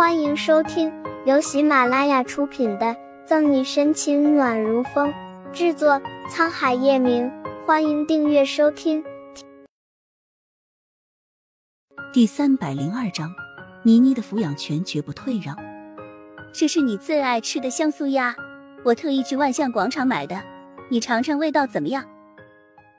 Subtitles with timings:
[0.00, 0.90] 欢迎收听
[1.26, 2.86] 由喜马拉雅出品的
[3.26, 5.12] 《赠你深情暖如风》，
[5.52, 7.30] 制作沧海夜明。
[7.66, 9.04] 欢迎订阅收听。
[12.14, 13.30] 第三百零二章，
[13.82, 15.54] 妮妮的抚养权绝不退让。
[16.50, 18.34] 这是你最爱吃的香酥鸭，
[18.86, 20.42] 我特意去万象广场买的，
[20.90, 22.08] 你尝尝味道怎么样？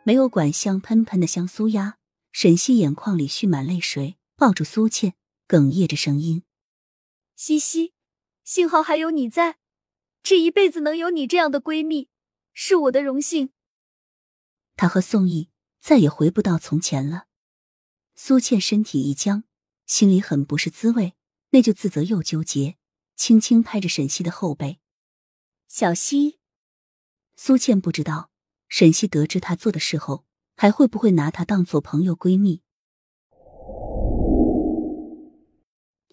[0.04, 1.96] 没有管香喷喷的香酥鸭，
[2.32, 5.16] 沈西眼眶里蓄满泪水，抱住苏倩，
[5.48, 6.44] 哽咽着声音。
[7.44, 7.96] 西西，
[8.44, 9.58] 幸好还有你在，
[10.22, 12.08] 这一辈子能有你这样的闺蜜，
[12.54, 13.52] 是我的荣幸。
[14.76, 15.50] 他和宋毅
[15.80, 17.26] 再也回不到从前了。
[18.14, 19.46] 苏倩身体一僵，
[19.88, 21.16] 心里很不是滋味，
[21.50, 22.78] 那就自责又纠结，
[23.16, 24.80] 轻轻拍着沈西的后背
[25.68, 26.38] ：“小西。”
[27.36, 28.30] 苏倩不知道
[28.68, 32.62] 沈西得知她做的事后，还会不会拿她当做朋友闺蜜。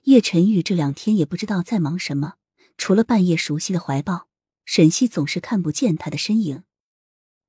[0.09, 2.37] 叶晨玉这两天也不知道在忙什么，
[2.79, 4.27] 除了半夜熟悉的怀抱，
[4.65, 6.63] 沈西总是看不见他的身影。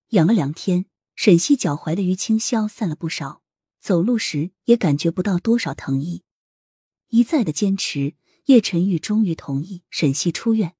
[0.09, 0.85] 养了两天，
[1.15, 3.43] 沈西脚踝的淤青消散了不少，
[3.79, 6.23] 走路时也感觉不到多少疼意。
[7.07, 8.15] 一再的坚持，
[8.47, 10.75] 叶晨玉终于同意沈西出院，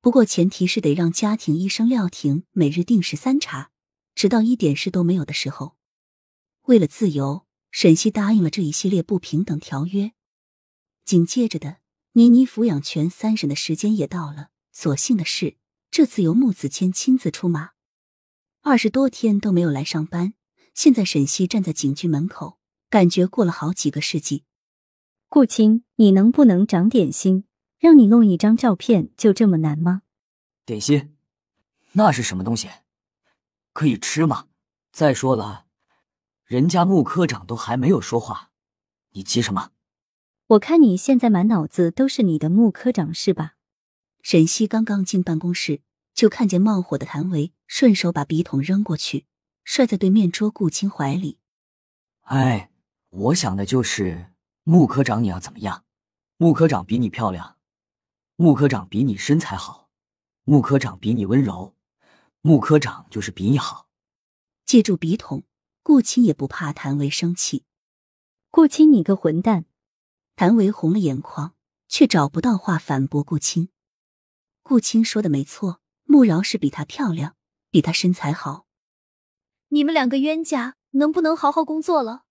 [0.00, 3.70] 不过前提是得让家庭医生廖婷每日定时三查，
[4.14, 5.76] 直到一点事都没有的时候。
[6.62, 10.14] 为了自由，沈西答应了这一系列不平等条约。
[11.08, 11.78] 紧接着的，
[12.12, 14.50] 妮妮抚养权三审的时间也到了。
[14.72, 15.56] 所幸的是，
[15.90, 17.70] 这次由穆子谦亲自出马，
[18.60, 20.34] 二十多天都没有来上班。
[20.74, 22.58] 现在沈西站在警局门口，
[22.90, 24.44] 感觉过了好几个世纪。
[25.30, 27.46] 顾青，你能不能长点心？
[27.78, 30.02] 让你弄一张照片就这么难吗？
[30.66, 31.16] 点心？
[31.92, 32.68] 那是什么东西？
[33.72, 34.48] 可以吃吗？
[34.92, 35.64] 再说了，
[36.44, 38.50] 人家穆科长都还没有说话，
[39.12, 39.70] 你急什么？
[40.48, 43.56] 我看你现在满脑子都是你的穆科长是吧？
[44.22, 45.82] 沈西刚刚进办公室，
[46.14, 49.26] 就看见冒火的谭维，顺手把笔筒扔过去，
[49.62, 51.38] 摔在对面桌顾青怀里。
[52.22, 52.70] 哎，
[53.10, 54.32] 我想的就是
[54.64, 55.84] 穆科长你要怎么样？
[56.38, 57.58] 穆科长比你漂亮，
[58.36, 59.90] 穆科长比你身材好，
[60.44, 61.74] 穆科长比你温柔，
[62.40, 63.90] 穆科长就是比你好。
[64.64, 65.42] 借助笔筒，
[65.82, 67.64] 顾青也不怕谭维生气。
[68.50, 69.66] 顾青，你个混蛋！
[70.38, 71.56] 谭维红了眼眶，
[71.88, 73.70] 却找不到话反驳顾青。
[74.62, 77.34] 顾青说的没错，穆饶是比她漂亮，
[77.72, 78.64] 比她身材好。
[79.70, 82.22] 你们两个冤家，能不能好好工作了？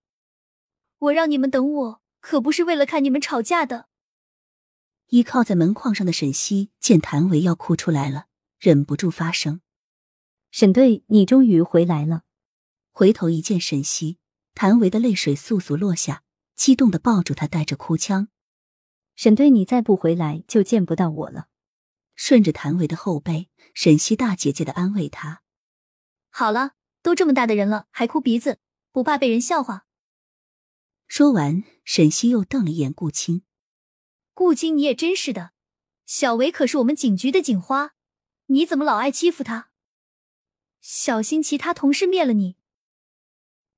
[0.99, 3.89] 我让你们等我，可不是为了看你们吵架的。
[5.07, 9.59] 依靠在门框上的沈西见谭维要哭出来了，忍不住发声
[10.49, 12.23] ：“沈队，你终于回来了。”
[12.93, 14.17] 回头一见沈西，
[14.55, 16.23] 谭维的泪水簌簌落下。
[16.57, 18.29] 激动的抱住他，带着哭腔
[19.15, 21.47] ：“沈队，你再不回来就见不到我了。”
[22.15, 25.43] 顺着谭维的后背，沈西大姐姐的安慰他
[26.29, 26.71] ：“好了，
[27.03, 28.59] 都这么大的人了，还哭鼻子，
[28.91, 29.85] 不怕被人笑话。”
[31.07, 33.43] 说完，沈西又瞪了一眼顾青
[34.33, 35.51] ：“顾青，你也真是的，
[36.07, 37.93] 小维可是我们警局的警花，
[38.47, 39.69] 你怎么老爱欺负他？
[40.81, 42.55] 小心其他同事灭了你。”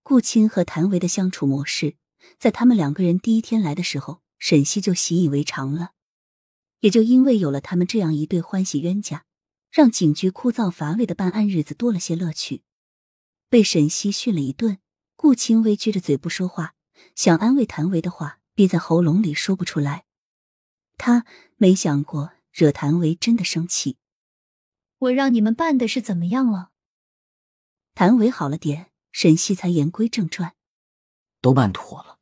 [0.02, 1.98] 顾青和谭维的相处模式。
[2.38, 5.92] 在他们两个人第一天来的时候，沈西就习以为常了。
[6.80, 9.26] 也就因为有了他们这样一对欢喜冤家，
[9.72, 12.64] 让警局枯燥乏味的办案日子多了些乐趣。
[13.50, 14.78] 被沈西训了一顿，
[15.16, 16.76] 顾清微撅着嘴不说话，
[17.16, 20.06] 想安慰谭维的话憋在喉咙里说不出来。
[20.98, 21.26] 他
[21.58, 23.98] 没想过惹谭维真的生气。
[25.00, 26.72] 我让你们办的是怎么样了？
[27.96, 30.56] 谭维好了点，沈西才言归正传：
[31.42, 32.20] 都办妥了。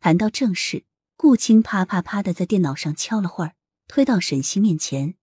[0.00, 0.84] 谈到正事，
[1.16, 3.54] 顾青啪啪啪的在电脑上敲了会儿，
[3.86, 5.16] 推到沈西面前，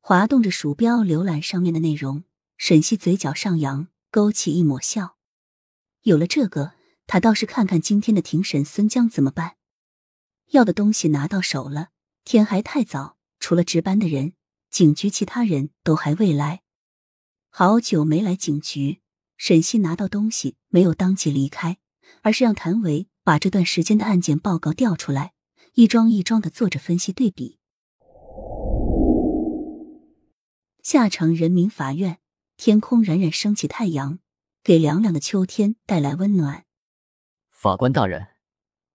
[0.00, 2.24] 滑动着鼠标浏览上面的内容。
[2.56, 5.16] 沈西嘴角上扬，勾起一抹笑。
[6.02, 6.72] 有了这个，
[7.06, 9.56] 他倒是看看今天的庭审孙江怎么办。
[10.48, 11.90] 要的东西拿到手了，
[12.24, 14.32] 天还太早，除了值班的人，
[14.70, 16.62] 警局其他人都还未来。
[17.48, 19.02] 好久没来警局，
[19.36, 21.78] 沈西拿到东西没有当即离开，
[22.22, 23.08] 而是让谭维。
[23.24, 25.34] 把这段时间的案件报告调出来，
[25.74, 27.58] 一桩一桩的做着分析对比。
[30.82, 32.20] 下城人民法院，
[32.56, 34.20] 天空冉冉升起太阳，
[34.62, 36.64] 给凉凉的秋天带来温暖。
[37.50, 38.28] 法官大人，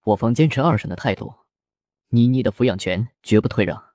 [0.06, 1.36] 我方坚持二审的态度，
[2.10, 3.92] 妮妮的抚养权绝不退让。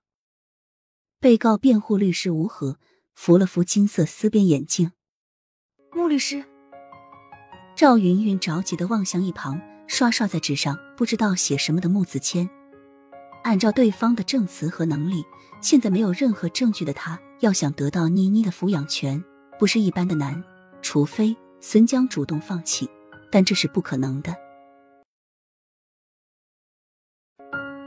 [1.19, 2.79] 被告辩护律师吴和
[3.13, 4.93] 扶了扶金色丝边眼镜。
[5.91, 6.45] 穆律师，
[7.79, 9.61] 赵云云着急的望向一旁。
[9.87, 12.51] 刷刷在纸上不知道写什么的穆子谦，
[13.45, 15.25] 按照对方的证词和能力，
[15.63, 19.23] 现在没有任何证据的他，要想得到妮妮的抚养权，
[19.61, 20.43] 不是一般的难。
[20.83, 22.91] 除非孙江主动放弃，
[23.31, 24.35] 但这是不可能的。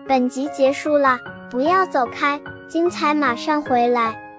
[0.08, 1.20] 本集结束了，
[1.52, 4.31] 不要走开，精彩马上回来。